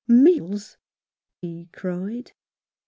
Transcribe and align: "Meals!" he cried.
"Meals!" 0.07 0.77
he 1.43 1.69
cried. 1.71 2.31